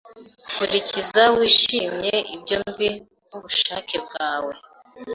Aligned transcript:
Kurikiza 0.55 1.23
wishimye 1.37 2.13
ibyo 2.35 2.55
nzi 2.67 2.89
nkubushake 3.27 3.95
bwawe 4.05 4.53